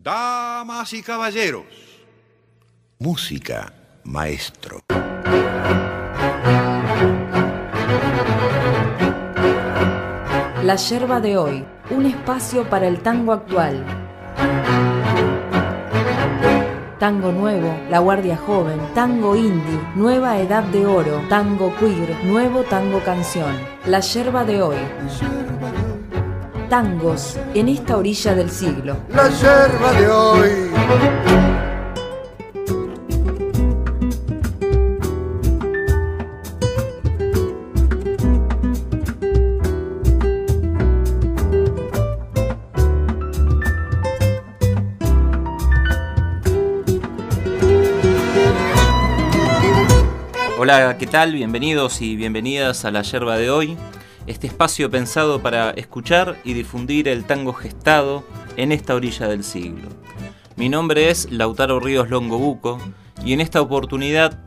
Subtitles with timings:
[0.00, 1.64] Damas y caballeros,
[3.00, 3.72] Música,
[4.04, 4.78] maestro.
[10.62, 13.84] La yerba de hoy, un espacio para el tango actual.
[17.00, 23.02] Tango nuevo, La Guardia Joven, tango indie, Nueva Edad de Oro, tango queer, nuevo tango
[23.02, 23.52] canción.
[23.84, 24.76] La yerba de hoy.
[26.68, 28.98] Tangos en esta orilla del siglo.
[29.08, 30.50] la yerba de hoy.
[50.58, 51.32] Hola, ¿qué tal?
[51.32, 53.78] Bienvenidos y bienvenidas a la yerba de hoy,
[54.28, 58.24] este espacio pensado para escuchar y difundir el tango gestado
[58.56, 59.88] en esta orilla del siglo.
[60.56, 62.78] Mi nombre es Lautaro Ríos Longobuco
[63.24, 64.38] y en esta oportunidad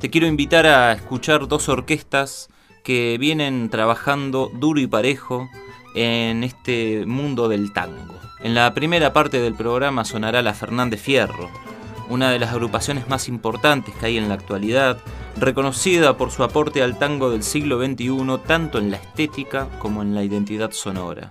[0.00, 2.48] te quiero invitar a escuchar dos orquestas
[2.82, 5.48] que vienen trabajando duro y parejo
[5.94, 8.18] en este mundo del tango.
[8.40, 11.50] En la primera parte del programa sonará la Fernández Fierro,
[12.08, 14.98] una de las agrupaciones más importantes que hay en la actualidad,
[15.36, 20.14] reconocida por su aporte al tango del siglo XXI tanto en la estética como en
[20.14, 21.30] la identidad sonora.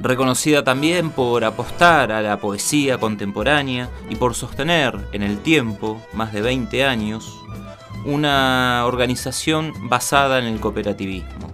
[0.00, 6.32] Reconocida también por apostar a la poesía contemporánea y por sostener en el tiempo, más
[6.32, 7.36] de 20 años,
[8.04, 11.52] una organización basada en el cooperativismo.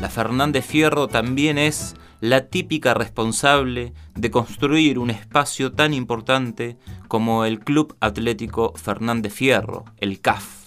[0.00, 6.76] La Fernández Fierro también es la típica responsable de construir un espacio tan importante
[7.08, 10.66] como el Club Atlético Fernández Fierro, el CAF.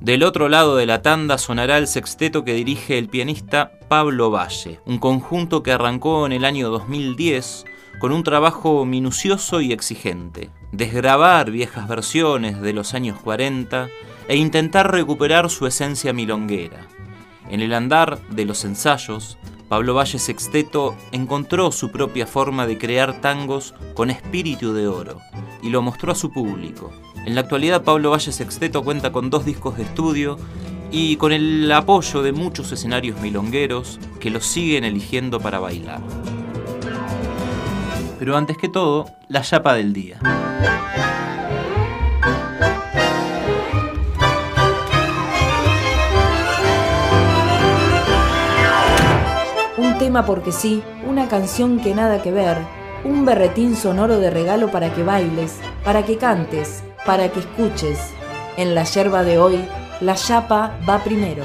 [0.00, 4.80] Del otro lado de la tanda sonará el sexteto que dirige el pianista Pablo Valle,
[4.86, 7.64] un conjunto que arrancó en el año 2010
[7.98, 13.88] con un trabajo minucioso y exigente, desgravar viejas versiones de los años 40
[14.28, 16.86] e intentar recuperar su esencia milonguera.
[17.48, 19.38] En el andar de los ensayos,
[19.68, 25.20] Pablo Valle Sexteto encontró su propia forma de crear tangos con espíritu de oro
[25.62, 26.92] y lo mostró a su público.
[27.24, 30.38] En la actualidad Pablo Valle Sexteto cuenta con dos discos de estudio
[30.90, 36.00] y con el apoyo de muchos escenarios milongueros que los siguen eligiendo para bailar.
[38.18, 40.20] Pero antes que todo, la chapa del día.
[50.04, 52.58] Tema porque sí, una canción que nada que ver,
[53.04, 57.98] un berretín sonoro de regalo para que bailes, para que cantes, para que escuches.
[58.58, 59.64] En la yerba de hoy,
[60.02, 61.42] la chapa va primero.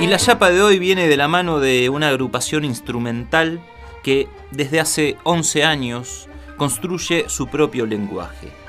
[0.00, 3.60] Y la chapa de hoy viene de la mano de una agrupación instrumental
[4.04, 8.59] que desde hace 11 años construye su propio lenguaje.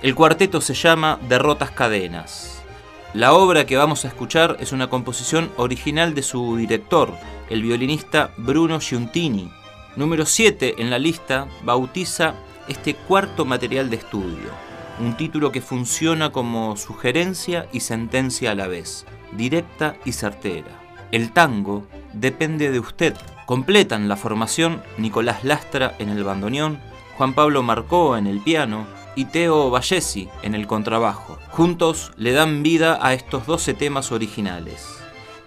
[0.00, 2.62] El cuarteto se llama Derrotas Cadenas.
[3.14, 7.12] La obra que vamos a escuchar es una composición original de su director,
[7.50, 9.50] el violinista Bruno Giuntini.
[9.96, 12.34] Número 7 en la lista bautiza
[12.68, 14.50] este cuarto material de estudio,
[15.00, 20.80] un título que funciona como sugerencia y sentencia a la vez, directa y certera.
[21.10, 23.16] El tango depende de usted.
[23.46, 26.78] Completan la formación Nicolás Lastra en el bandoneón,
[27.16, 28.86] Juan Pablo Marcó en el piano,
[29.18, 31.40] y Teo Vallesi en el contrabajo.
[31.50, 34.86] Juntos le dan vida a estos 12 temas originales.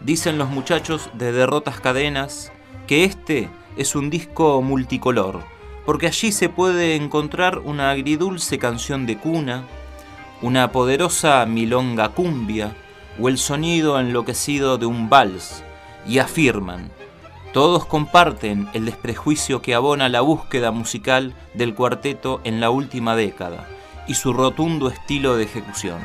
[0.01, 2.51] Dicen los muchachos de Derrotas Cadenas
[2.85, 5.39] que este es un disco multicolor,
[5.85, 9.63] porque allí se puede encontrar una agridulce canción de cuna,
[10.41, 12.75] una poderosa milonga cumbia
[13.21, 15.63] o el sonido enloquecido de un vals,
[16.05, 16.91] y afirman,
[17.53, 23.67] todos comparten el desprejuicio que abona la búsqueda musical del cuarteto en la última década
[24.07, 25.99] y su rotundo estilo de ejecución.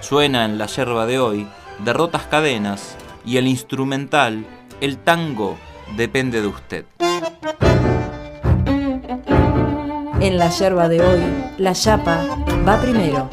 [0.00, 1.46] Suena en la yerba de hoy
[1.84, 2.96] Derrotas Cadenas
[3.26, 4.46] y el instrumental
[4.80, 5.58] El tango
[5.96, 6.84] depende de usted.
[10.20, 11.20] En la yerba de hoy,
[11.58, 12.24] la chapa
[12.66, 13.28] va primero.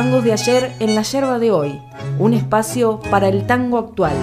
[0.00, 1.78] Tangos de ayer en la yerba de hoy,
[2.18, 4.16] un espacio para el tango actual.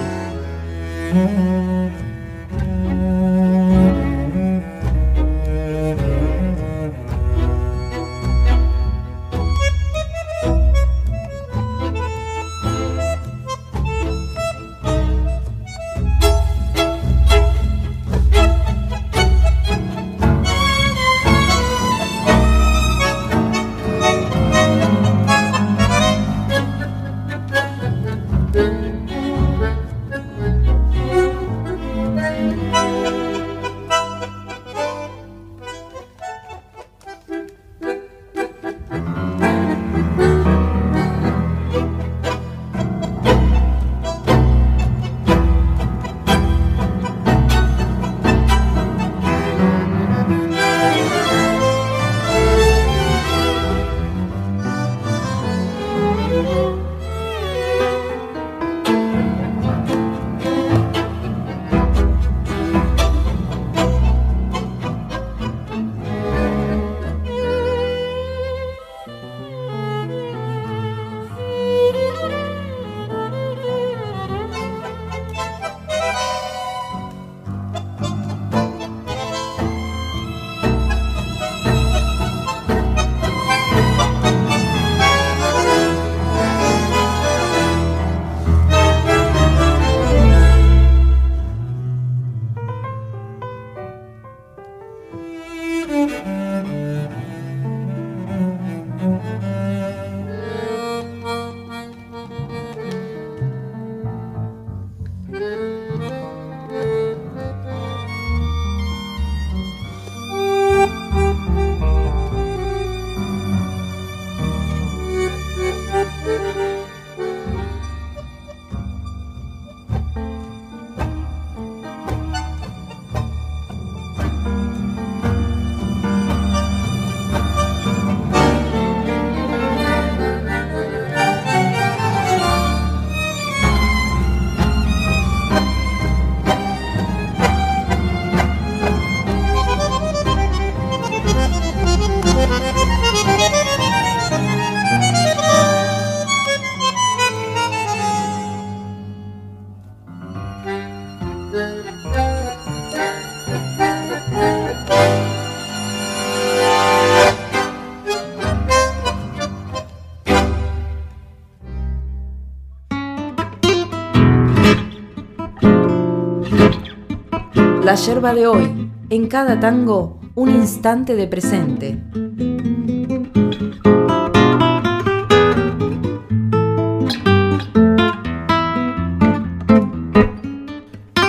[168.06, 171.98] Yerba de hoy, en cada tango, un instante de presente.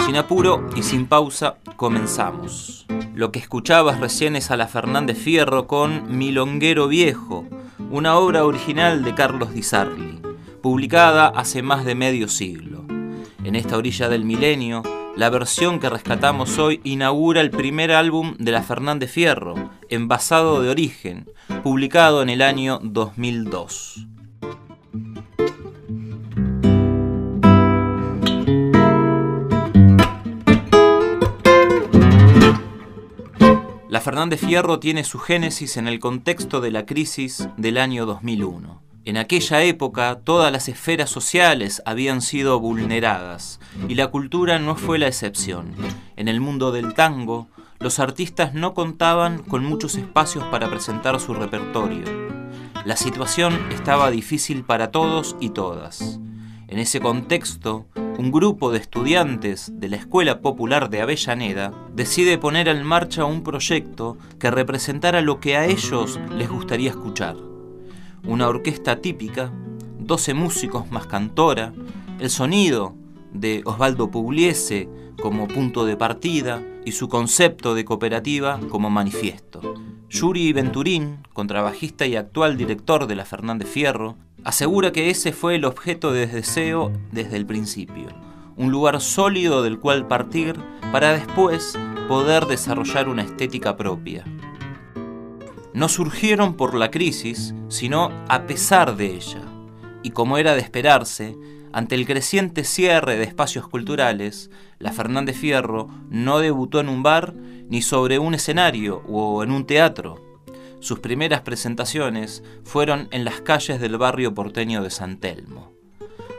[0.06, 2.86] Sin apuro y sin pausa, comenzamos.
[3.16, 7.46] Lo que escuchabas recién es a la Fernández Fierro con Milonguero Viejo,
[7.90, 10.22] una obra original de Carlos Di Sarli,
[10.62, 12.86] publicada hace más de medio siglo.
[13.44, 14.84] En esta orilla del milenio,
[15.20, 20.70] la versión que rescatamos hoy inaugura el primer álbum de la Fernández Fierro, Envasado de
[20.70, 21.30] Origen,
[21.62, 24.08] publicado en el año 2002.
[33.90, 38.89] La Fernández Fierro tiene su génesis en el contexto de la crisis del año 2001.
[39.10, 45.00] En aquella época todas las esferas sociales habían sido vulneradas y la cultura no fue
[45.00, 45.74] la excepción.
[46.16, 47.48] En el mundo del tango,
[47.80, 52.04] los artistas no contaban con muchos espacios para presentar su repertorio.
[52.86, 56.20] La situación estaba difícil para todos y todas.
[56.68, 62.68] En ese contexto, un grupo de estudiantes de la Escuela Popular de Avellaneda decide poner
[62.68, 67.49] en marcha un proyecto que representara lo que a ellos les gustaría escuchar
[68.26, 69.52] una orquesta típica,
[70.00, 71.74] 12 músicos más cantora,
[72.20, 72.96] el sonido
[73.34, 74.90] de Osvaldo Pugliese
[75.22, 79.76] como punto de partida y su concepto de cooperativa como manifiesto.
[80.10, 85.66] Yuri Venturín, contrabajista y actual director de la Fernández Fierro, asegura que ese fue el
[85.66, 88.08] objeto de deseo desde el principio,
[88.58, 90.56] un lugar sólido del cual partir
[90.92, 94.26] para después poder desarrollar una estética propia
[95.80, 99.42] no surgieron por la crisis, sino a pesar de ella.
[100.04, 101.38] Y como era de esperarse,
[101.72, 107.34] ante el creciente cierre de espacios culturales, la Fernández Fierro no debutó en un bar
[107.34, 110.22] ni sobre un escenario o en un teatro.
[110.82, 115.74] sus primeras presentaciones fueron en las calles del barrio porteño de San Telmo.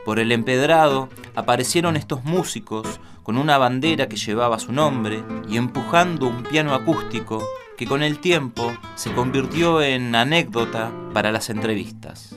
[0.05, 6.27] Por el empedrado aparecieron estos músicos con una bandera que llevaba su nombre y empujando
[6.27, 7.43] un piano acústico
[7.81, 12.35] que con el tiempo se convirtió en anécdota para las entrevistas.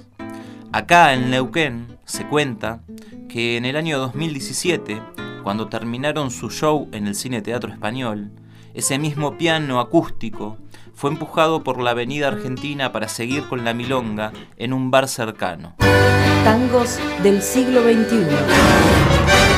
[0.72, 2.80] Acá en Neuquén se cuenta
[3.28, 5.02] que en el año 2017,
[5.42, 8.30] cuando terminaron su show en el Cine Teatro Español,
[8.72, 10.56] ese mismo piano acústico
[10.94, 15.74] fue empujado por la avenida Argentina para seguir con la milonga en un bar cercano.
[16.42, 19.53] Tangos del siglo XXI.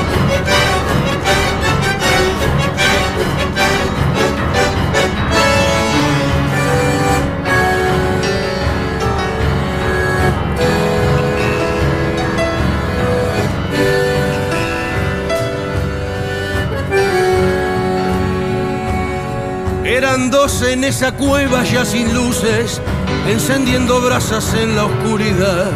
[19.96, 22.82] Eran dos en esa cueva ya sin luces,
[23.26, 25.70] encendiendo brasas en la oscuridad.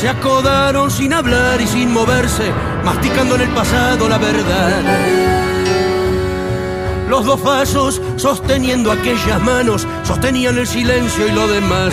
[0.00, 2.52] Se acodaron sin hablar y sin moverse,
[2.84, 4.82] masticando en el pasado la verdad.
[7.08, 11.92] Los dos pasos sosteniendo aquellas manos, sostenían el silencio y lo demás.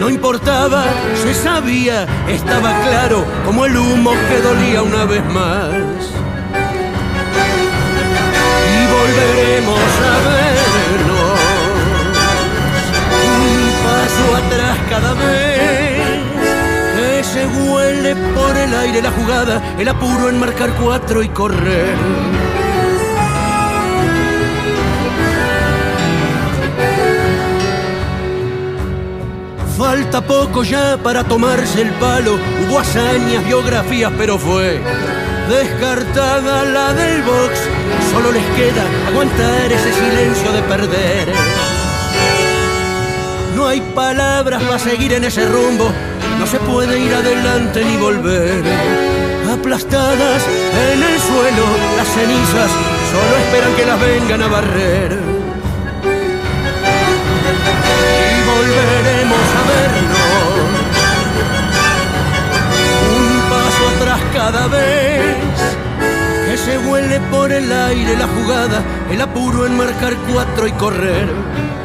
[0.00, 0.86] No importaba,
[1.22, 5.74] se sabía, estaba claro, como el humo que dolía una vez más.
[8.72, 10.43] Y volveremos a vernos,
[14.94, 16.00] cada vez
[16.94, 21.96] que se huele por el aire la jugada, el apuro en marcar cuatro y correr.
[29.76, 32.38] Falta poco ya para tomarse el palo.
[32.60, 34.80] Hubo hazañas, biografías, pero fue
[35.48, 37.52] descartada la del box.
[38.12, 41.73] Solo les queda aguantar ese silencio de perder.
[43.64, 45.90] No hay palabras para seguir en ese rumbo.
[46.38, 48.62] No se puede ir adelante ni volver.
[49.50, 50.42] Aplastadas
[50.92, 51.64] en el suelo,
[51.96, 52.70] las cenizas
[53.10, 55.18] solo esperan que las vengan a barrer.
[58.32, 60.60] Y volveremos a vernos.
[63.16, 65.36] Un paso atrás cada vez
[66.50, 71.83] que se huele por el aire la jugada, el apuro en marcar cuatro y correr.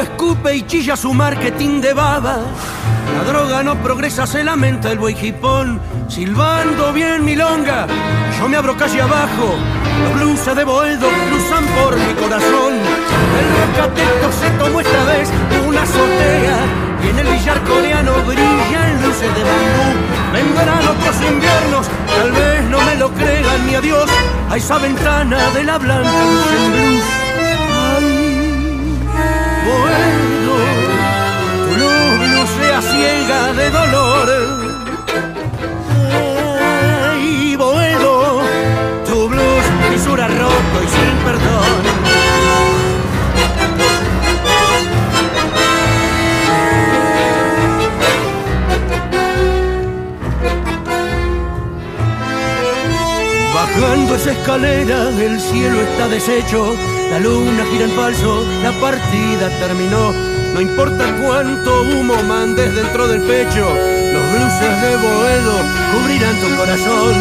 [0.00, 2.38] Escupe y chilla su marketing de baba.
[3.16, 5.80] La droga no progresa, se lamenta el buey jipón.
[6.08, 7.86] Silbando bien milonga,
[8.38, 9.54] yo me abro calle abajo.
[10.02, 12.74] Los blues de Boedo cruzan por mi corazón.
[13.38, 15.28] El rocateto se tomó esta vez
[15.66, 16.58] una azotea.
[17.04, 20.14] Y en el billar coreano brillan luces de bambú.
[20.32, 24.10] Vendrán otros inviernos, tal vez no me lo crean ni a Dios.
[24.50, 27.43] A esa ventana de la blanca luz en blues.
[29.84, 30.54] Bueno,
[31.66, 31.72] tu
[32.32, 34.26] luz sea ciega de dolor.
[37.10, 38.40] Ay, Boedo,
[39.06, 41.82] tu blues fisura roto y sin perdón.
[53.54, 56.74] Bajando esa escalera, el cielo está deshecho,
[57.14, 60.12] la luna gira en falso, la partida terminó.
[60.52, 63.64] No importa cuánto humo mandes dentro del pecho,
[64.14, 65.54] los blues de Boedo
[65.92, 67.14] cubrirán tu corazón.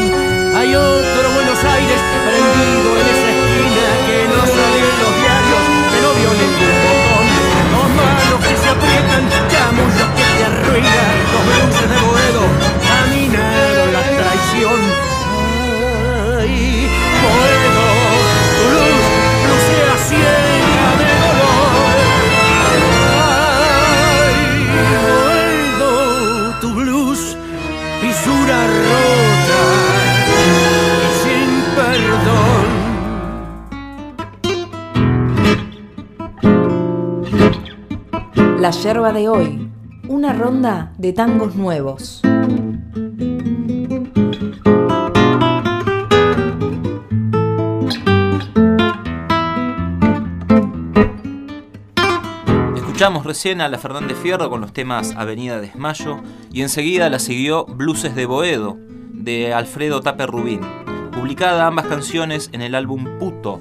[0.58, 6.00] Hay otro Buenos Aires prendido en esa esquina que no sale en los diarios, que
[6.02, 7.26] no vio ningún botón.
[7.74, 9.24] Dos manos que se aprietan,
[9.54, 11.06] chamullos que te arruina.
[11.34, 12.44] Los de Boedo
[38.64, 39.70] La yerba de hoy.
[40.08, 42.22] Una ronda de tangos nuevos.
[52.74, 56.22] Escuchamos recién a la Fernández Fierro con los temas Avenida Desmayo
[56.54, 58.78] y enseguida la siguió Blues de Boedo
[59.12, 60.62] de Alfredo Taper Rubín,
[61.12, 63.60] publicada ambas canciones en el álbum Puto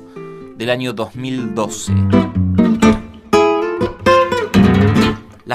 [0.57, 1.93] del año 2012.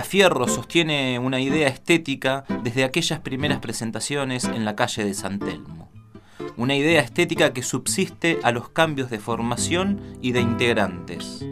[0.08, 5.92] Fierro sostiene una idea estética desde aquellas primeras presentaciones en la calle de San Telmo.
[6.56, 11.46] Una idea estética que subsiste a los cambios de formación y de integrantes.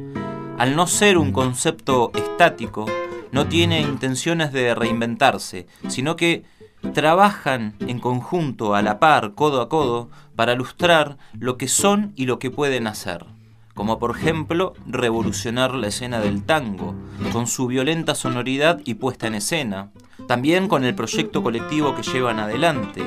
[0.58, 2.86] Al no ser un concepto estático,
[3.34, 6.46] no tiene intenciones de reinventarse, sino que
[6.94, 12.26] trabajan en conjunto, a la par, codo a codo, para ilustrar lo que son y
[12.26, 13.35] lo que pueden hacer
[13.76, 16.96] como por ejemplo revolucionar la escena del tango,
[17.32, 19.92] con su violenta sonoridad y puesta en escena,
[20.28, 23.04] también con el proyecto colectivo que llevan adelante,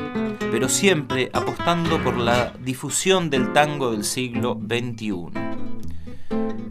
[0.52, 5.30] pero siempre apostando por la difusión del tango del siglo XXI.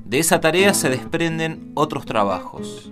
[0.05, 2.91] De esa tarea se desprenden otros trabajos,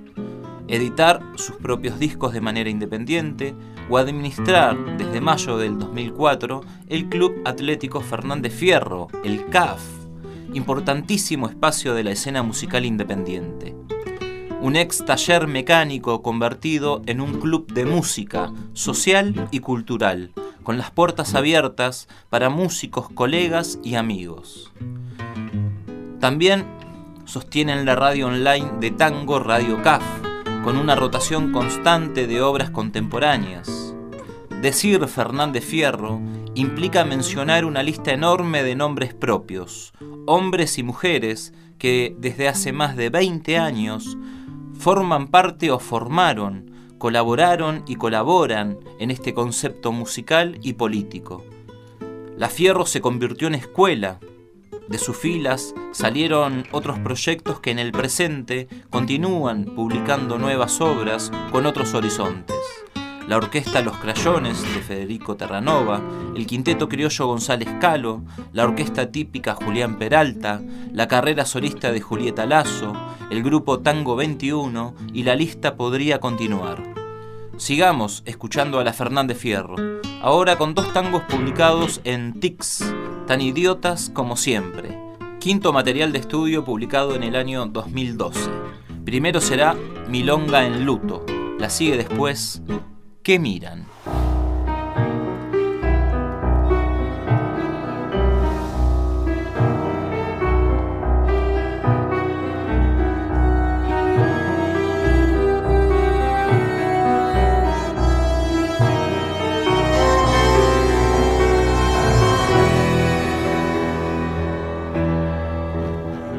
[0.68, 3.54] editar sus propios discos de manera independiente
[3.90, 9.80] o administrar desde mayo del 2004 el Club Atlético Fernández Fierro, el CAF,
[10.56, 13.76] importantísimo espacio de la escena musical independiente.
[14.62, 20.32] Un ex taller mecánico convertido en un club de música social y cultural,
[20.64, 24.72] con las puertas abiertas para músicos, colegas y amigos.
[26.20, 26.66] También
[27.26, 30.04] sostienen la radio online de tango Radio CAF,
[30.64, 33.94] con una rotación constante de obras contemporáneas.
[34.62, 36.22] Decir Fernández Fierro
[36.56, 39.94] implica mencionar una lista enorme de nombres propios,
[40.26, 44.18] hombres y mujeres que desde hace más de 20 años
[44.80, 51.44] forman parte o formaron, colaboraron y colaboran en este concepto musical y político.
[52.38, 54.20] La Fierro se convirtió en escuela.
[54.88, 61.66] De sus filas salieron otros proyectos que en el presente continúan publicando nuevas obras con
[61.66, 62.56] otros horizontes
[63.28, 66.02] la orquesta Los Crayones de Federico Terranova,
[66.36, 68.22] el quinteto criollo González Calo,
[68.54, 70.62] la orquesta típica Julián Peralta,
[70.92, 72.94] la carrera solista de Julieta Lazo,
[73.32, 76.84] el grupo Tango 21 y la lista podría continuar.
[77.58, 79.76] Sigamos escuchando a la Fernández Fierro,
[80.22, 82.94] ahora con dos tangos publicados en Tix,
[83.28, 85.00] tan idiotas como siempre.
[85.40, 88.40] Quinto material de estudio publicado en el año 2012.
[89.04, 89.76] Primero será
[90.10, 91.26] Milonga en Luto,
[91.60, 92.62] la sigue después
[93.26, 93.88] ¿Qué miran?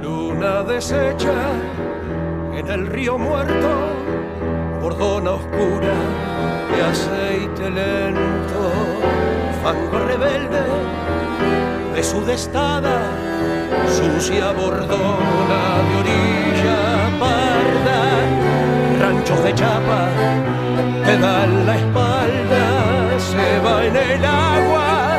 [0.00, 1.34] Luna deshecha
[2.56, 3.95] en el río muerto,
[4.86, 5.96] bordona oscura
[6.70, 8.62] de aceite lento,
[9.60, 10.62] fango rebelde
[11.92, 12.98] de su destada,
[13.96, 16.80] sucia bordona de orilla
[17.18, 18.00] parda,
[19.00, 20.02] ranchos de chapa
[21.04, 22.64] te dan la espalda,
[23.30, 25.18] se va en el agua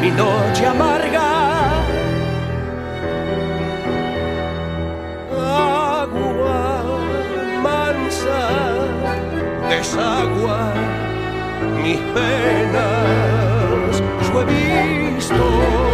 [0.00, 0.91] mi noche amarga.
[9.76, 10.72] Desagua
[11.82, 14.02] mis penas.
[14.26, 15.91] Yo he visto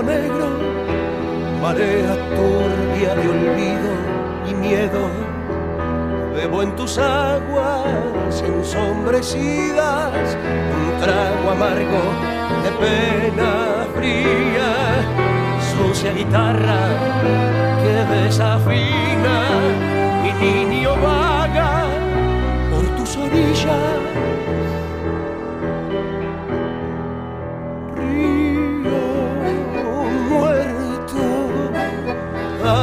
[0.00, 0.48] negro,
[1.60, 3.90] marea turbia de olvido
[4.48, 5.10] y miedo.
[6.34, 10.36] Bebo en tus aguas ensombrecidas
[10.72, 12.02] un trago amargo
[12.62, 14.70] de pena fría,
[15.74, 16.80] sucia guitarra
[17.82, 19.36] que desafina,
[20.22, 21.84] mi niño vaga
[22.70, 24.01] por tus orillas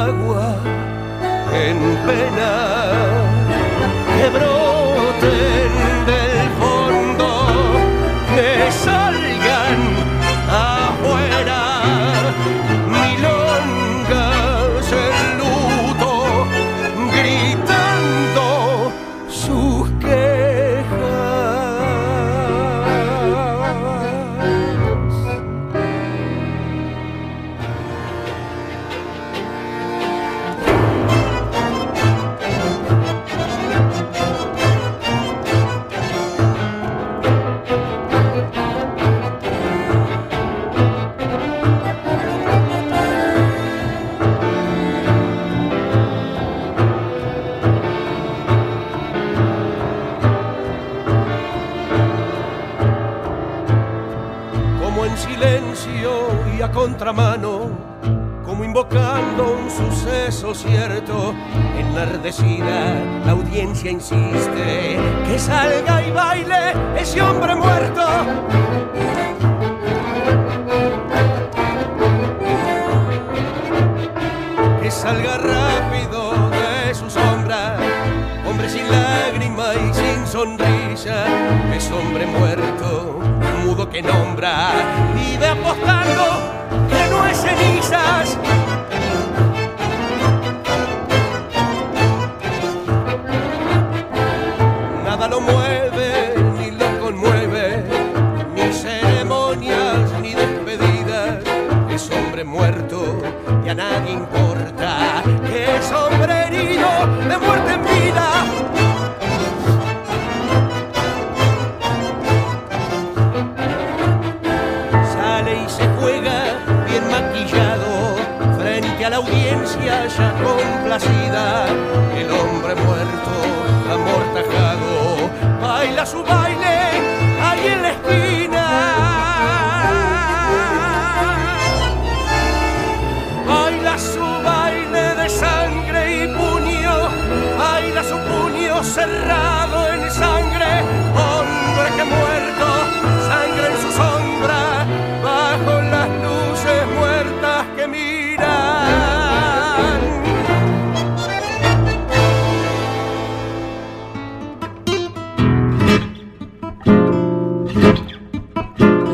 [0.09, 0.55] agua
[1.53, 2.51] en pena.
[4.17, 4.58] Quebró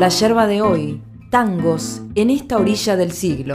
[0.06, 3.54] La yerba de hoy, tangos en esta orilla del siglo.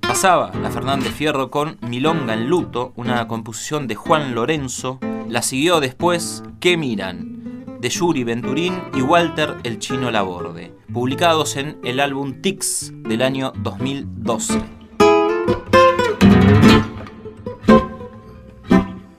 [0.00, 4.98] Pasaba la Fernández Fierro con Milonga en Luto, una composición de Juan Lorenzo.
[5.28, 7.78] La siguió después ¿Qué miran?
[7.80, 13.52] de Yuri Venturín y Walter el Chino Laborde, publicados en el álbum Tix del año
[13.54, 14.81] 2012.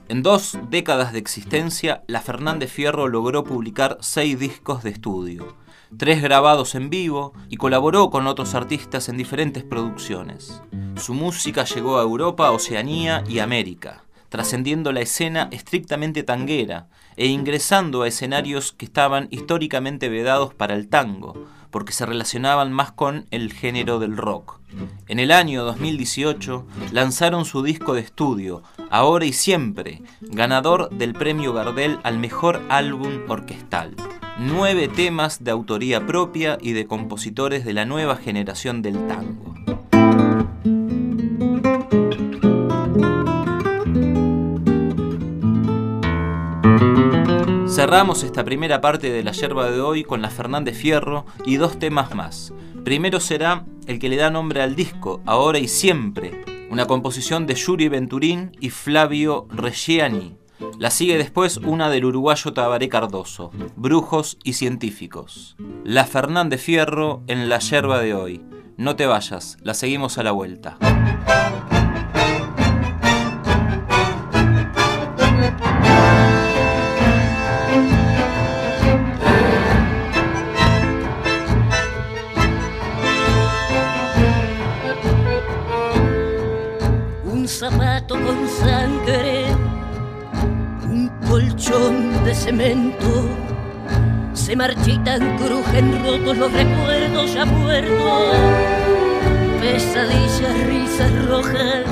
[0.08, 5.56] En dos décadas de existencia, la Fernández Fierro logró publicar seis discos de estudio,
[5.98, 10.62] tres grabados en vivo y colaboró con otros artistas en diferentes producciones.
[10.96, 18.02] Su música llegó a Europa, Oceanía y América, trascendiendo la escena estrictamente tanguera e ingresando
[18.02, 23.52] a escenarios que estaban históricamente vedados para el tango, porque se relacionaban más con el
[23.52, 24.60] género del rock.
[25.08, 31.52] En el año 2018 lanzaron su disco de estudio, Ahora y Siempre, ganador del premio
[31.52, 33.96] Gardel al mejor álbum orquestal.
[34.38, 39.52] Nueve temas de autoría propia y de compositores de la nueva generación del tango.
[47.84, 51.78] Cerramos esta primera parte de la yerba de hoy con la Fernández Fierro y dos
[51.78, 52.54] temas más.
[52.82, 57.54] Primero será el que le da nombre al disco, Ahora y Siempre, una composición de
[57.54, 60.38] Yuri Venturín y Flavio Reggiani.
[60.78, 65.54] La sigue después una del uruguayo Tabaré Cardoso, Brujos y Científicos.
[65.84, 68.42] La Fernández Fierro en la yerba de hoy.
[68.78, 70.78] No te vayas, la seguimos a la vuelta.
[91.70, 93.26] De cemento.
[94.34, 98.36] Se marchitan, crujen rotos los recuerdos ya muertos,
[99.62, 101.84] pesadillas, risas rojas,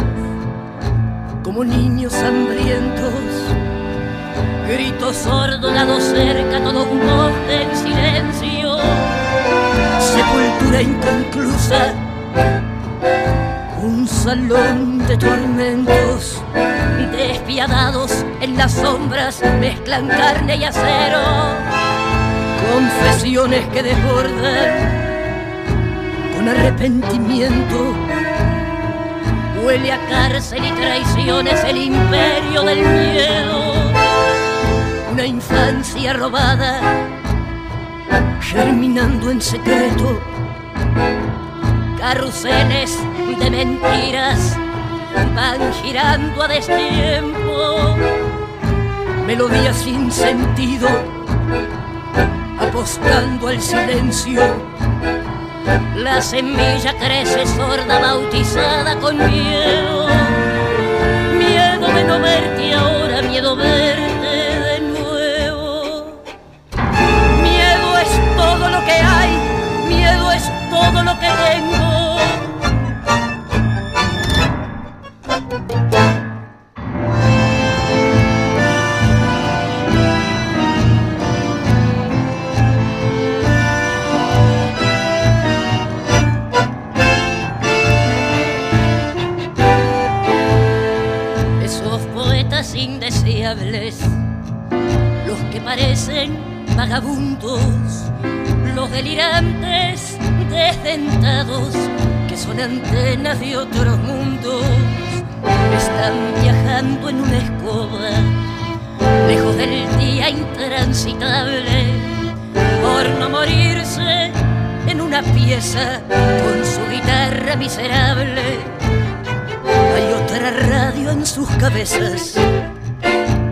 [1.43, 3.15] como niños hambrientos.
[4.69, 8.77] Grito sordo, lado cerca, todo un bosque en silencio,
[10.01, 11.95] sepultura inconclusa
[13.83, 16.41] un salón de tormentos,
[17.11, 21.21] despiadados en las sombras, mezclan carne y acero,
[22.73, 24.71] confesiones que desbordan
[26.35, 27.95] con arrepentimiento.
[29.65, 33.75] Huele a cárcel y traiciones el imperio del miedo,
[35.13, 36.81] una infancia robada,
[38.41, 40.21] germinando en secreto
[42.03, 42.99] carruseles
[43.39, 44.57] de mentiras
[45.37, 47.97] van girando a destiempo,
[49.25, 50.89] melodías sin sentido,
[52.59, 54.43] apostando al silencio.
[55.95, 59.92] La semilla crece sorda, bautizada con miedo,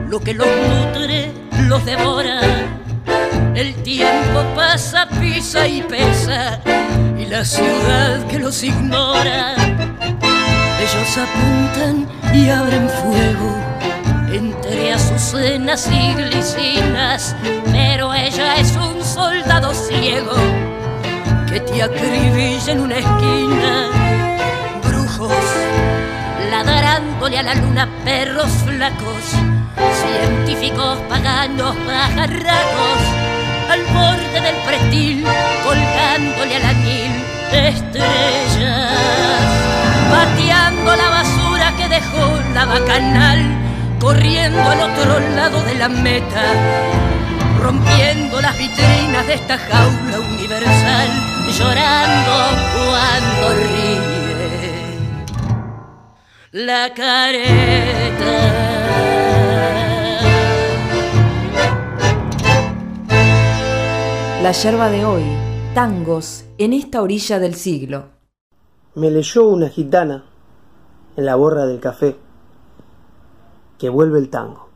[0.08, 1.32] lo que los nutre
[1.66, 2.40] los devora.
[3.56, 6.60] El tiempo pasa, pisa y pesa,
[7.18, 9.56] y la ciudad que los ignora.
[10.78, 13.56] Ellos apuntan y abren fuego
[14.32, 17.34] entre azucenas y glicinas,
[17.72, 20.34] pero ella es un soldado ciego
[21.48, 23.88] que te acribilla en una esquina.
[24.84, 25.34] Brujos
[26.50, 27.88] ladrándole a la luna,
[28.80, 29.24] flacos,
[29.92, 33.00] científicos paganos, pajarracos,
[33.68, 35.22] al borde del prestil,
[35.62, 37.12] colgándole al añil
[37.52, 38.94] estrellas,
[40.10, 43.40] pateando la basura que dejó la bacanal,
[44.00, 46.42] corriendo al otro lado de la meta,
[47.60, 51.08] rompiendo las vitrinas de esta jaula universal,
[51.58, 52.32] llorando
[52.72, 54.20] cuando ríe
[56.52, 58.69] la careta.
[64.42, 65.22] La yerba de hoy,
[65.74, 68.04] tangos en esta orilla del siglo.
[68.94, 70.24] Me leyó una gitana
[71.14, 72.16] en la borra del café
[73.78, 74.70] que vuelve el tango.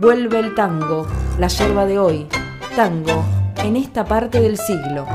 [0.00, 1.06] Vuelve el tango,
[1.38, 2.26] la yerba de hoy,
[2.74, 3.24] tango
[3.58, 5.06] en esta parte del siglo.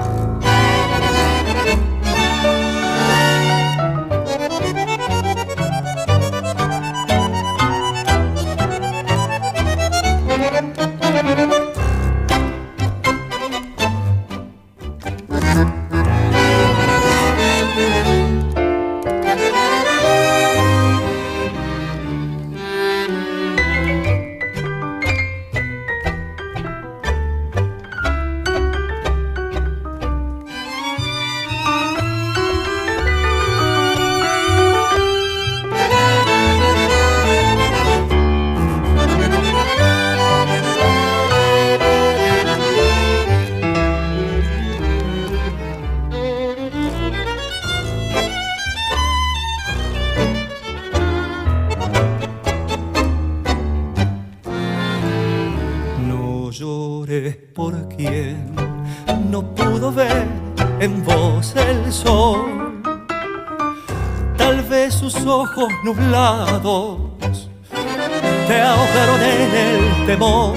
[70.06, 70.56] Temor.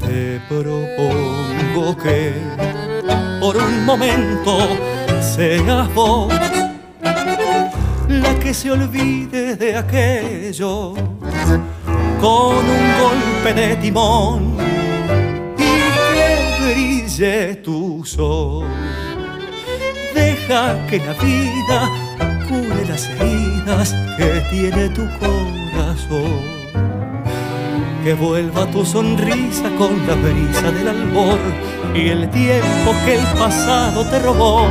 [0.00, 2.32] Te propongo que
[3.40, 4.58] por un momento
[5.20, 6.32] seas vos
[8.08, 10.94] la que se olvide de aquello
[12.20, 14.56] con un golpe de timón
[15.56, 15.70] y
[16.04, 18.66] que brille tu sol.
[20.14, 21.90] Deja que la vida
[22.48, 26.57] cure las heridas que tiene tu corazón.
[28.08, 31.38] Que vuelva tu sonrisa con la brisa del albor
[31.94, 34.66] y el tiempo que el pasado te robó.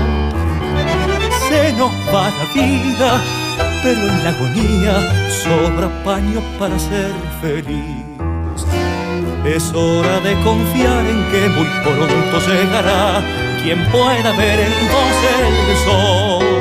[1.48, 3.22] Se nos va la vida,
[3.84, 8.08] pero en la agonía sobra paño para ser feliz.
[9.46, 13.22] Es hora de confiar en que muy pronto llegará
[13.62, 16.57] quien pueda ver en vos el sol.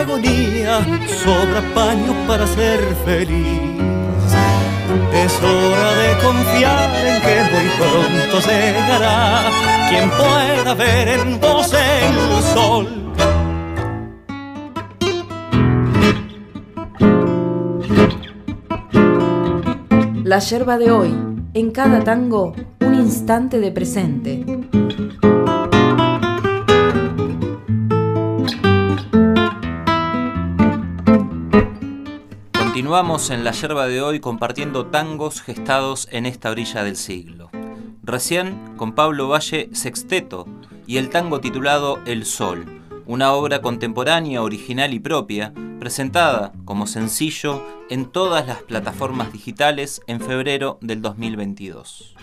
[0.00, 0.80] Agonía
[1.22, 3.60] sobra paño para ser feliz.
[5.12, 9.42] Es hora de confiar en que muy pronto llegará
[9.88, 13.00] quien pueda ver en vos el sol.
[20.24, 21.14] La yerba de hoy,
[21.54, 24.39] en cada tango, un instante de presente.
[32.90, 37.48] Continuamos en la yerba de hoy compartiendo tangos gestados en esta orilla del siglo.
[38.02, 40.48] Recién con Pablo Valle Sexteto
[40.88, 47.64] y el tango titulado El Sol, una obra contemporánea, original y propia, presentada como sencillo
[47.90, 52.16] en todas las plataformas digitales en febrero del 2022.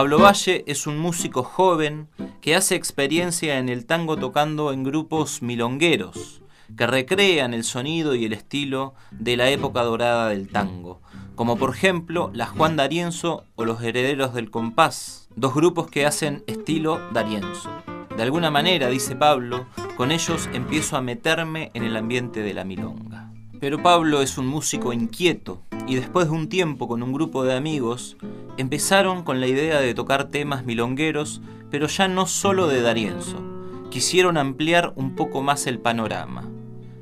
[0.00, 2.08] Pablo Valle es un músico joven
[2.40, 6.40] que hace experiencia en el tango tocando en grupos milongueros,
[6.74, 11.02] que recrean el sonido y el estilo de la época dorada del tango,
[11.34, 16.44] como por ejemplo la Juan D'Arienzo o los Herederos del Compás, dos grupos que hacen
[16.46, 17.68] estilo D'Arienzo.
[18.16, 19.66] De alguna manera, dice Pablo,
[19.98, 23.29] con ellos empiezo a meterme en el ambiente de la milonga.
[23.60, 27.54] Pero Pablo es un músico inquieto y después de un tiempo con un grupo de
[27.54, 28.16] amigos,
[28.56, 33.42] empezaron con la idea de tocar temas milongueros, pero ya no solo de D'Arienzo.
[33.90, 36.48] Quisieron ampliar un poco más el panorama.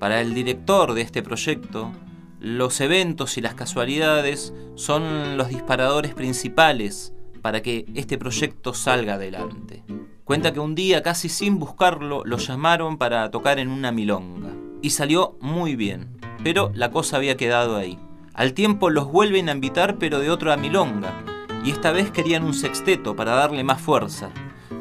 [0.01, 1.93] Para el director de este proyecto,
[2.41, 7.13] los eventos y las casualidades son los disparadores principales
[7.49, 9.83] para que este proyecto salga adelante.
[10.25, 14.51] Cuenta que un día, casi sin buscarlo, lo llamaron para tocar en una milonga.
[14.83, 17.99] Y salió muy bien, pero la cosa había quedado ahí.
[18.35, 21.25] Al tiempo los vuelven a invitar pero de otra milonga,
[21.65, 24.29] y esta vez querían un sexteto para darle más fuerza.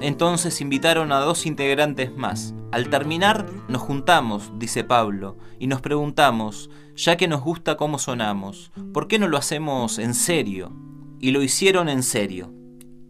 [0.01, 2.53] Entonces invitaron a dos integrantes más.
[2.73, 8.73] Al terminar, nos juntamos, dice Pablo, y nos preguntamos, ya que nos gusta cómo sonamos,
[8.93, 10.73] ¿por qué no lo hacemos en serio?
[11.21, 12.56] Y lo hicieron en serio.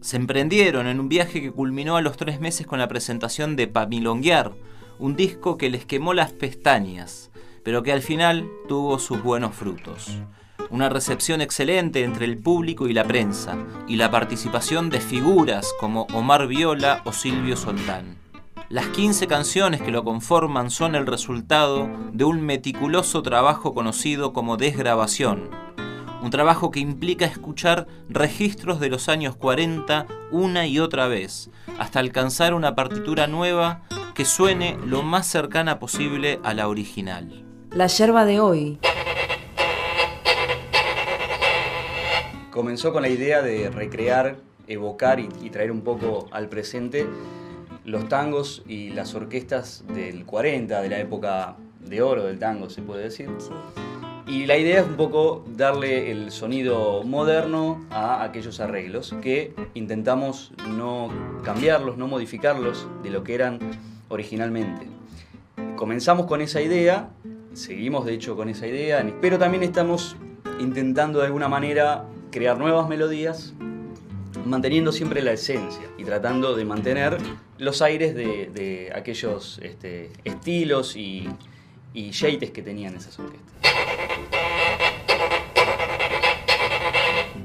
[0.00, 3.66] Se emprendieron en un viaje que culminó a los tres meses con la presentación de
[3.66, 4.52] Pamilonguear,
[4.98, 7.30] un disco que les quemó las pestañas,
[7.62, 10.18] pero que al final tuvo sus buenos frutos
[10.70, 16.02] una recepción excelente entre el público y la prensa, y la participación de figuras como
[16.12, 18.18] Omar Viola o Silvio Soltán.
[18.68, 24.58] Las 15 canciones que lo conforman son el resultado de un meticuloso trabajo conocido como
[24.58, 25.48] desgrabación,
[26.22, 32.00] un trabajo que implica escuchar registros de los años 40 una y otra vez, hasta
[32.00, 33.82] alcanzar una partitura nueva
[34.14, 37.44] que suene lo más cercana posible a la original.
[37.70, 38.78] La yerba de hoy
[42.50, 47.06] comenzó con la idea de recrear, evocar y, traer un poco al presente
[47.84, 52.82] los tangos y las orquestas del 40, de la época de oro del tango, se
[52.82, 53.30] puede decir.
[54.28, 60.52] Y la idea es un poco darle el sonido moderno a aquellos arreglos que intentamos
[60.68, 61.08] no
[61.42, 63.58] cambiarlos, no modificarlos de lo que eran
[64.08, 64.86] originalmente.
[65.76, 67.08] Comenzamos con esa idea,
[67.54, 70.14] seguimos de hecho con esa idea, pero también estamos
[70.60, 73.54] intentando de alguna manera crear nuevas melodías,
[74.44, 77.16] manteniendo siempre la esencia y tratando de mantener
[77.56, 81.30] los aires de, aquellos este, estilos y,
[81.94, 83.58] y que tenían esas orquestas.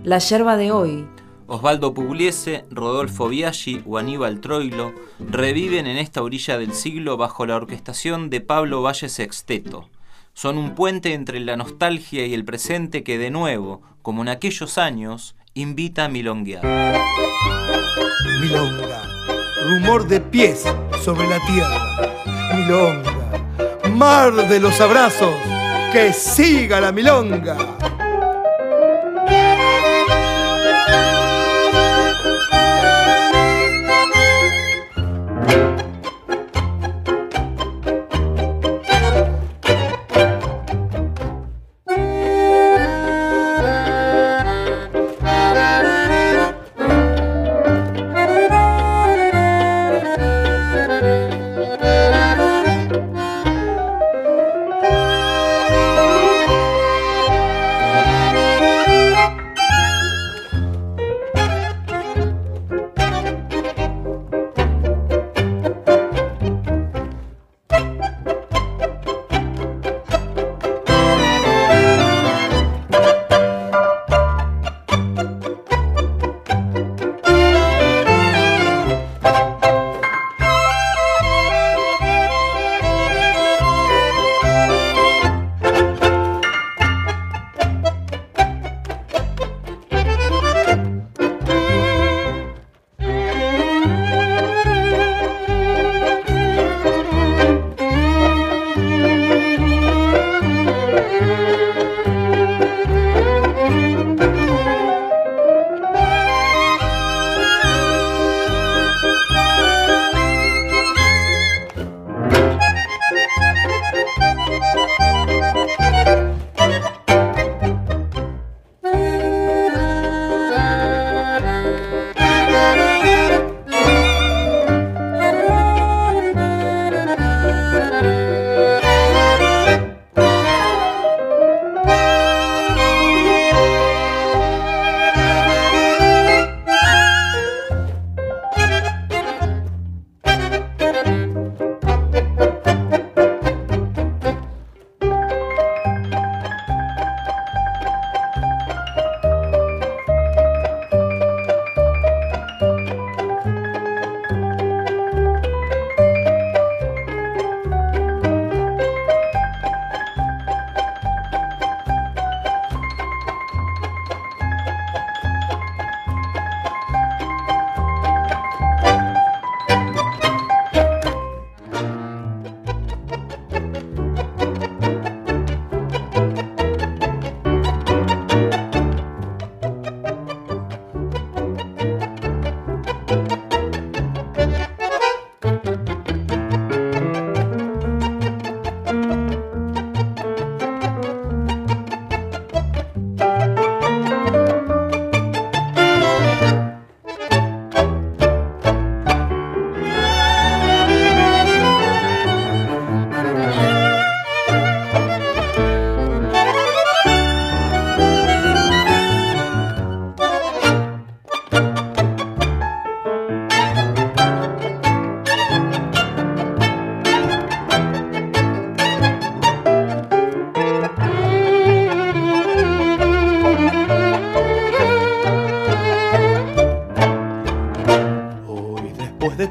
[0.04, 1.08] La yerba de hoy.
[1.47, 7.56] Osvaldo Pugliese, Rodolfo Biaggi o Aníbal Troilo reviven en esta orilla del siglo bajo la
[7.56, 9.89] orquestación de Pablo Valle Sexteto
[10.34, 14.78] son un puente entre la nostalgia y el presente que de nuevo, como en aquellos
[14.78, 16.64] años, invita a milonguear.
[18.41, 19.04] Milonga,
[19.68, 20.64] rumor de pies
[21.04, 22.56] sobre la tierra.
[22.56, 25.36] Milonga, mar de los abrazos,
[25.91, 28.03] que siga la milonga.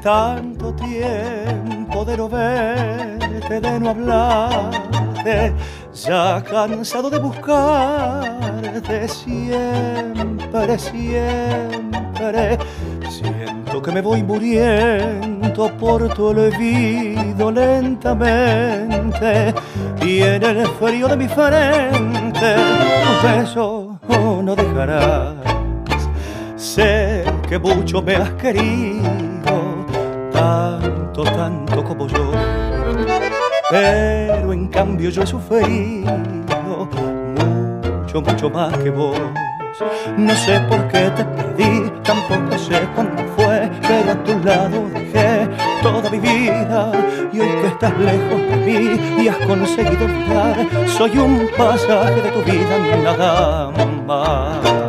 [0.03, 5.53] Tanto tiempo de no verte, de no hablarte,
[5.93, 12.57] ya cansado de buscarte siempre, siempre.
[13.09, 19.53] Siento que me voy muriendo por tu olvido lentamente
[20.01, 22.55] y en el frío de mi frente
[23.03, 23.99] tu beso
[24.43, 25.35] no dejarás.
[26.57, 29.72] Sé que mucho me has querido,
[30.33, 32.31] tanto, tanto como yo.
[33.69, 36.11] Pero en cambio yo he sufrido
[36.65, 39.17] mucho, mucho más que vos.
[40.17, 45.49] No sé por qué te perdí, tampoco sé cuándo fue, pero a tu lado dejé
[45.81, 46.91] toda mi vida.
[47.31, 52.29] Y hoy que estás lejos de mí y has conseguido olvidar, soy un pasaje de
[52.29, 53.71] tu vida, nada
[54.05, 54.82] más.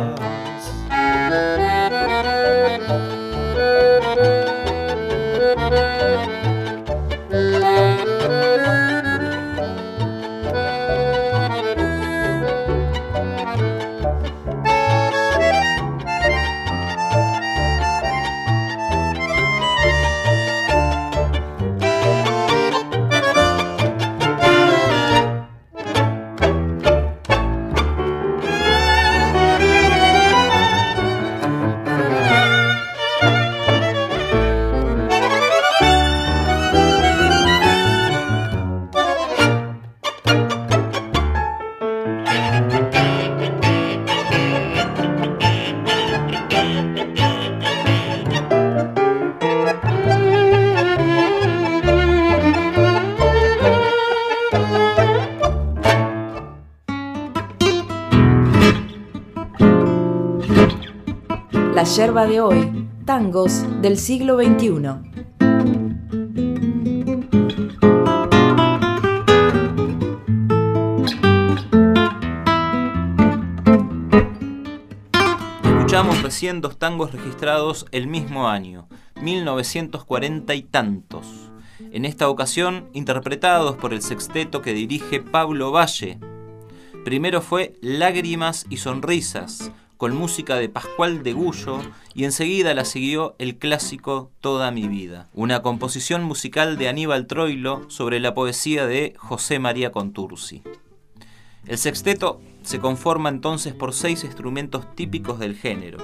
[61.95, 64.99] Yerba de hoy, tangos del siglo XXI.
[75.63, 78.89] Escuchamos recién dos tangos registrados el mismo año,
[79.21, 81.49] 1940 y tantos.
[81.93, 86.19] En esta ocasión interpretados por el sexteto que dirige Pablo Valle.
[87.05, 91.79] Primero fue Lágrimas y Sonrisas, con música de Pascual de Gullo
[92.13, 97.89] y enseguida la siguió el clásico Toda mi vida, una composición musical de Aníbal Troilo
[97.89, 100.63] sobre la poesía de José María Contursi.
[101.65, 105.97] El sexteto se conforma entonces por seis instrumentos típicos del género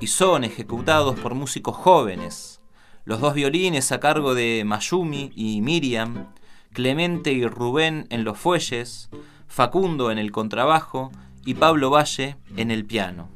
[0.00, 2.60] y son ejecutados por músicos jóvenes.
[3.04, 6.28] Los dos violines a cargo de Mayumi y Miriam,
[6.72, 9.10] Clemente y Rubén en los fuelles,
[9.46, 11.12] Facundo en el contrabajo
[11.44, 13.28] y Pablo Valle en el piano.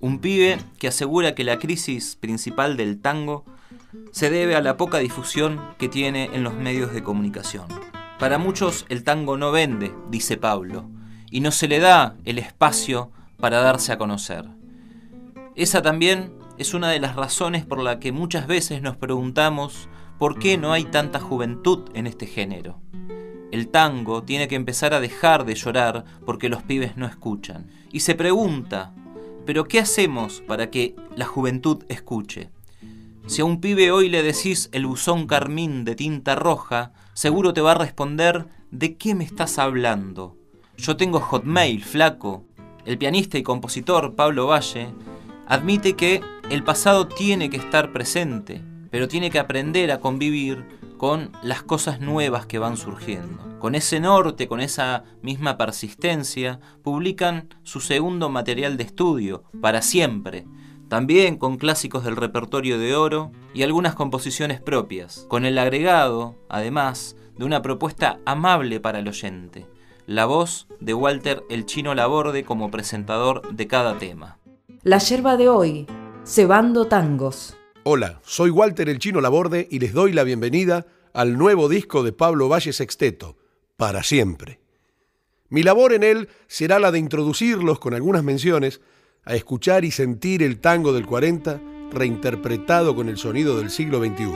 [0.00, 3.44] Un pibe que asegura que la crisis principal del tango
[4.12, 7.66] se debe a la poca difusión que tiene en los medios de comunicación.
[8.18, 10.88] Para muchos el tango no vende, dice Pablo,
[11.30, 14.44] y no se le da el espacio para darse a conocer.
[15.54, 20.38] Esa también es una de las razones por la que muchas veces nos preguntamos por
[20.38, 22.80] qué no hay tanta juventud en este género.
[23.50, 27.66] El tango tiene que empezar a dejar de llorar porque los pibes no escuchan.
[27.92, 28.94] Y se pregunta,
[29.46, 32.50] ¿pero qué hacemos para que la juventud escuche?
[33.26, 37.60] Si a un pibe hoy le decís el buzón carmín de tinta roja, seguro te
[37.60, 40.36] va a responder, ¿de qué me estás hablando?
[40.76, 42.44] Yo tengo Hotmail, flaco.
[42.84, 44.88] El pianista y compositor Pablo Valle
[45.46, 51.32] admite que el pasado tiene que estar presente, pero tiene que aprender a convivir con
[51.42, 53.58] las cosas nuevas que van surgiendo.
[53.58, 60.46] Con ese norte, con esa misma persistencia, publican su segundo material de estudio, Para siempre,
[60.88, 67.16] también con clásicos del repertorio de oro y algunas composiciones propias, con el agregado, además,
[67.36, 69.66] de una propuesta amable para el oyente,
[70.06, 74.38] la voz de Walter el Chino Laborde como presentador de cada tema.
[74.82, 75.86] La yerba de hoy,
[76.24, 77.57] cebando tangos.
[77.90, 80.84] Hola, soy Walter el Chino Laborde y les doy la bienvenida
[81.14, 83.38] al nuevo disco de Pablo Valle Sexteto,
[83.78, 84.60] Para Siempre.
[85.48, 88.82] Mi labor en él será la de introducirlos con algunas menciones
[89.24, 94.34] a escuchar y sentir el tango del 40 reinterpretado con el sonido del siglo XXI.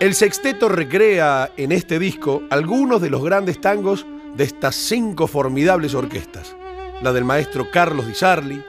[0.00, 4.04] El sexteto recrea en este disco algunos de los grandes tangos
[4.36, 6.56] de estas cinco formidables orquestas,
[7.02, 8.60] la del maestro Carlos Di Sarli,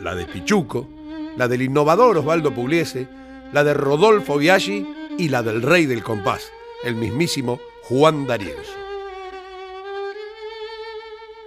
[0.00, 0.86] la de Pichuco,
[1.38, 3.21] la del innovador Osvaldo Pugliese,
[3.52, 4.86] la de Rodolfo Biaggi
[5.18, 6.50] y la del rey del compás,
[6.84, 8.72] el mismísimo Juan D'Arienzo.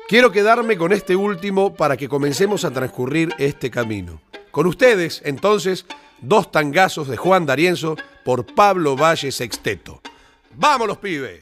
[0.07, 4.21] Quiero quedarme con este último para que comencemos a transcurrir este camino.
[4.51, 5.85] Con ustedes, entonces,
[6.21, 10.01] Dos tangazos de Juan D'Arienzo por Pablo Valle Sexteto.
[10.55, 11.41] ¡Vamos los pibes!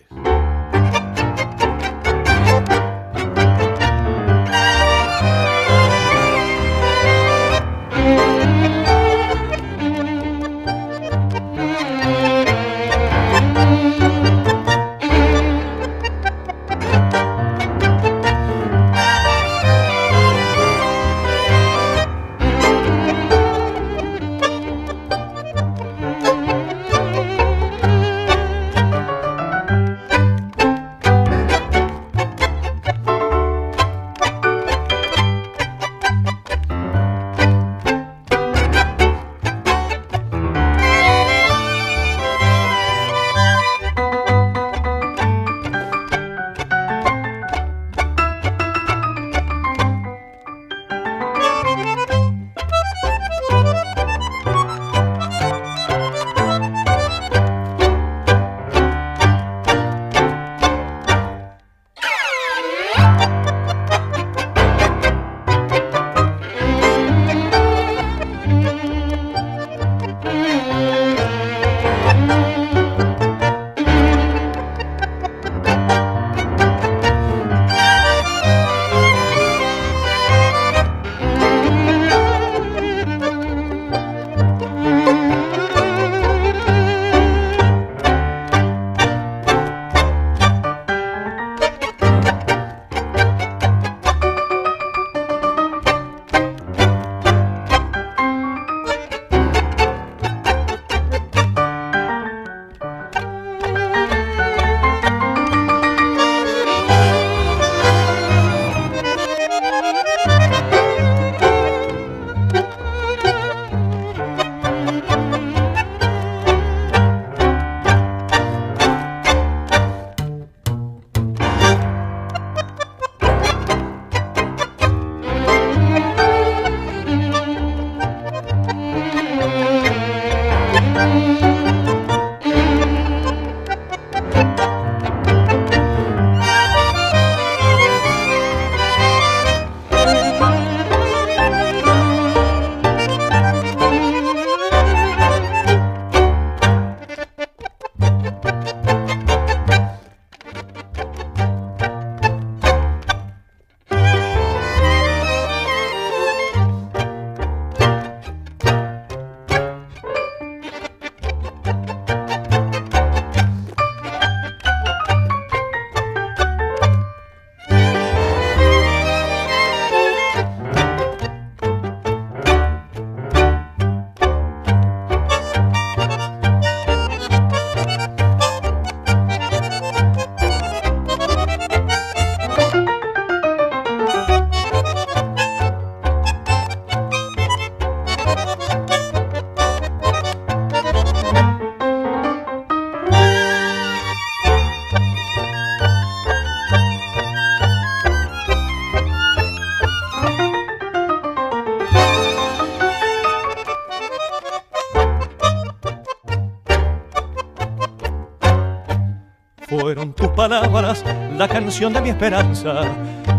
[211.92, 212.84] De mi esperanza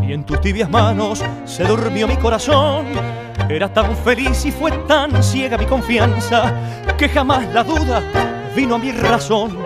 [0.07, 2.85] y en tus tibias manos se durmió mi corazón.
[3.49, 6.53] Era tan feliz y fue tan ciega mi confianza
[6.99, 8.03] que jamás la duda
[8.55, 9.57] vino a mi razón.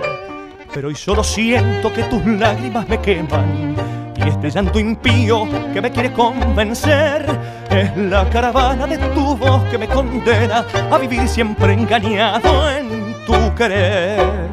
[0.73, 3.75] Pero hoy solo siento que tus lágrimas me queman
[4.17, 7.27] y este llanto impío que me quiere convencer
[7.71, 13.55] es la caravana de tu voz que me condena a vivir siempre engañado en tu
[13.57, 14.48] querer.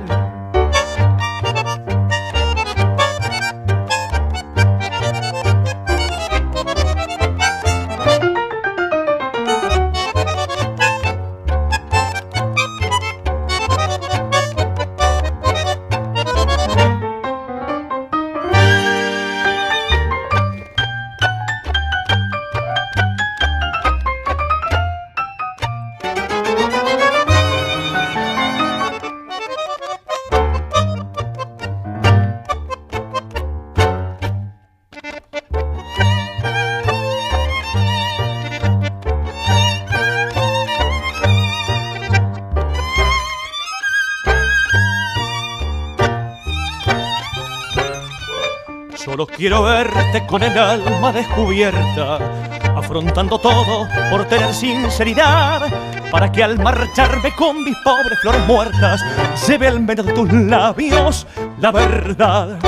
[49.38, 52.20] Quiero verte con el alma descubierta,
[52.74, 55.62] afrontando todo por tener sinceridad,
[56.10, 59.02] para que al marcharme con mis pobres flores muertas,
[59.46, 61.28] lleve al medio de tus labios
[61.60, 62.60] la verdad.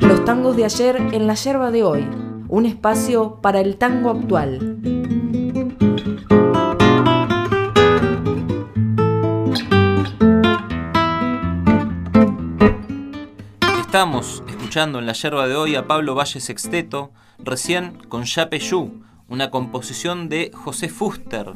[0.00, 2.06] Los tangos de ayer en la yerba de hoy,
[2.48, 4.99] un espacio para el tango actual.
[14.00, 19.50] Estamos escuchando en la yerba de hoy a Pablo Valle Sexteto, recién con Yapeyú, una
[19.50, 21.52] composición de José Fuster,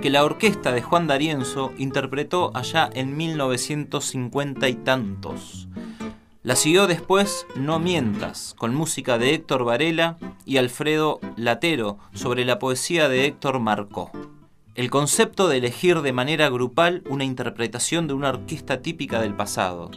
[0.00, 5.68] que la orquesta de Juan D'Arienzo interpretó allá en 1950 y tantos.
[6.42, 10.16] La siguió después No Mientas, con música de Héctor Varela
[10.46, 14.10] y Alfredo Latero sobre la poesía de Héctor Marcó.
[14.74, 19.90] El concepto de elegir de manera grupal una interpretación de una orquesta típica del pasado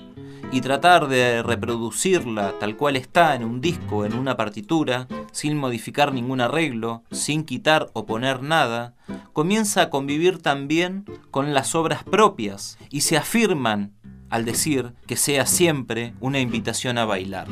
[0.51, 6.13] y tratar de reproducirla tal cual está en un disco, en una partitura, sin modificar
[6.13, 8.93] ningún arreglo, sin quitar o poner nada,
[9.33, 13.93] comienza a convivir también con las obras propias y se afirman
[14.29, 17.47] al decir que sea siempre una invitación a bailar.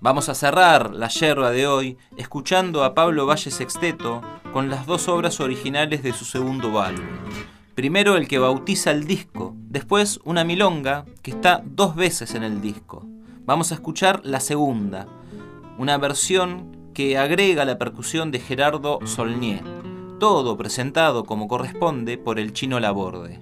[0.00, 5.08] Vamos a cerrar la yerba de hoy escuchando a Pablo Valle Sexteto con las dos
[5.08, 7.04] obras originales de su segundo álbum.
[7.80, 12.60] Primero el que bautiza el disco, después una milonga que está dos veces en el
[12.60, 13.06] disco.
[13.46, 15.08] Vamos a escuchar la segunda,
[15.78, 19.64] una versión que agrega la percusión de Gerardo Solnier,
[20.18, 23.40] todo presentado como corresponde por el chino Laborde.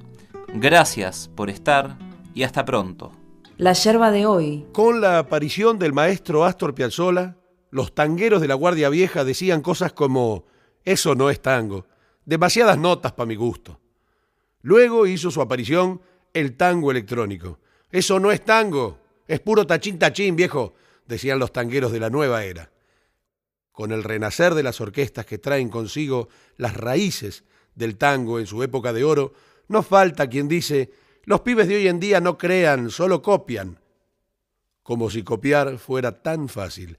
[0.55, 1.99] Gracias por estar
[2.32, 3.11] y hasta pronto.
[3.57, 4.66] La yerba de hoy.
[4.72, 7.36] Con la aparición del maestro Astor Piazzolla,
[7.70, 10.45] los tangueros de la Guardia Vieja decían cosas como,
[10.84, 11.86] eso no es tango,
[12.24, 13.80] demasiadas notas para mi gusto.
[14.62, 16.00] Luego hizo su aparición
[16.34, 17.61] el tango electrónico.
[17.90, 20.74] Eso no es tango, es puro tachín tachín, viejo,
[21.06, 22.70] decían los tangueros de la nueva era.
[23.72, 27.44] Con el renacer de las orquestas que traen consigo las raíces
[27.74, 29.32] del tango en su época de oro,
[29.68, 30.90] no falta quien dice,
[31.24, 33.78] los pibes de hoy en día no crean, solo copian.
[34.82, 36.98] Como si copiar fuera tan fácil.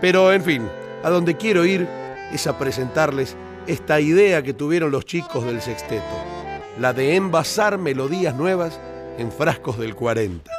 [0.00, 0.68] Pero, en fin,
[1.02, 1.86] a donde quiero ir
[2.32, 3.36] es a presentarles
[3.66, 6.02] esta idea que tuvieron los chicos del sexteto,
[6.78, 8.80] la de envasar melodías nuevas
[9.18, 10.50] en frascos del 40.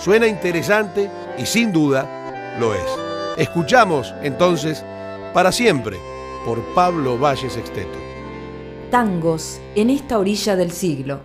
[0.00, 2.84] Suena interesante y sin duda lo es.
[3.36, 4.84] Escuchamos entonces
[5.32, 5.98] para siempre
[6.44, 7.98] por Pablo Valle Sexteto.
[8.90, 11.20] Tangos en esta orilla del siglo.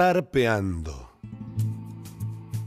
[0.00, 1.10] Tarpeando.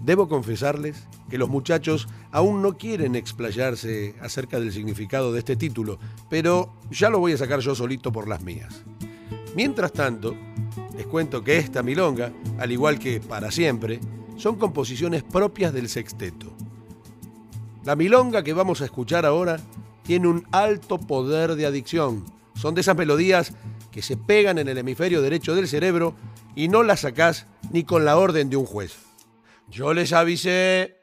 [0.05, 5.97] Debo confesarles que los muchachos aún no quieren explayarse acerca del significado de este título,
[6.29, 8.83] pero ya lo voy a sacar yo solito por las mías.
[9.55, 10.35] Mientras tanto,
[10.95, 13.99] les cuento que esta milonga, al igual que Para Siempre,
[14.37, 16.53] son composiciones propias del sexteto.
[17.83, 19.59] La milonga que vamos a escuchar ahora
[20.03, 22.25] tiene un alto poder de adicción.
[22.53, 23.55] Son de esas melodías
[23.93, 26.15] que se pegan en el hemisferio derecho del cerebro
[26.55, 28.97] y no las sacás ni con la orden de un juez.
[29.69, 31.02] Yo les avisé.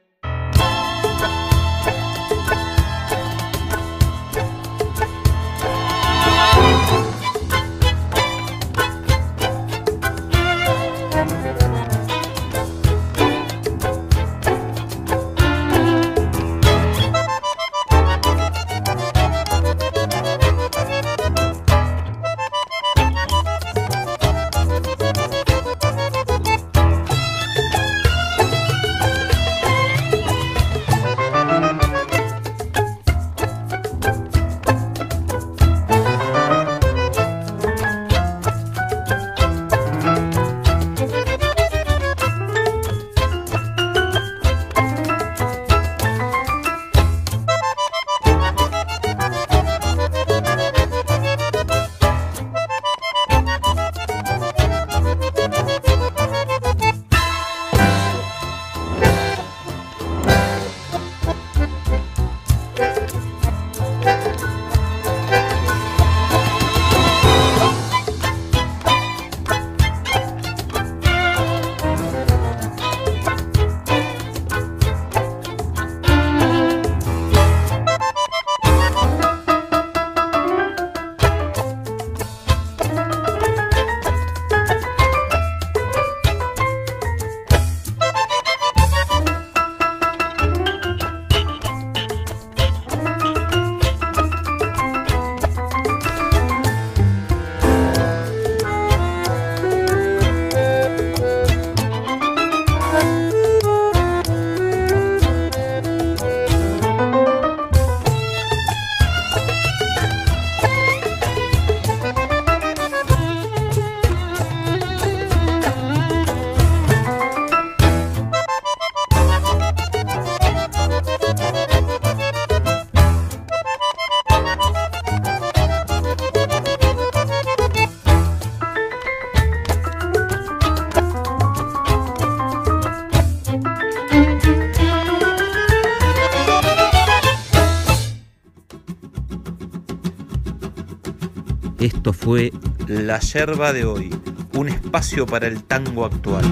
[142.31, 142.53] Fue
[142.87, 144.15] La Yerba de hoy,
[144.57, 146.45] un espacio para el tango actual.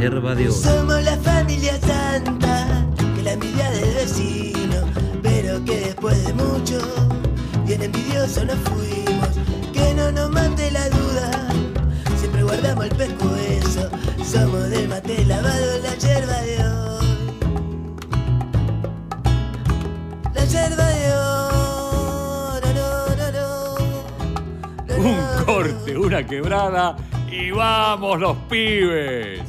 [0.00, 0.54] Yerba de hoy.
[0.54, 4.76] Somos la familia santa, que la envidia del vecino,
[5.22, 6.78] pero que después de mucho,
[7.66, 9.28] bien envidioso nos fuimos,
[9.74, 11.48] que no nos mate la duda,
[12.18, 13.90] siempre guardamos el pescuezo,
[14.24, 16.15] somos del mate lavado, la yerba
[26.24, 26.96] quebrada
[27.30, 29.45] y vamos los pibes.